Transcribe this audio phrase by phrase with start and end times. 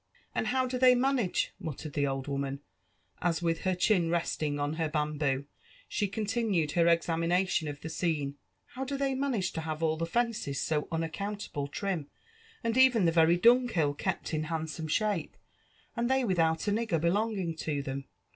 [0.33, 2.57] "And how do they manage,'' muttered the old wooMn,
[3.21, 5.45] as with her chin resting on her bamboo
[5.87, 8.33] she eentinued her examination of the aoene,* ^'^
[8.69, 12.09] how do they manage to have all the fences so unaccountable trim,
[12.63, 15.37] and even the very dunghill kept in handsome shape,
[15.95, 18.05] and they without a nigger belonging to them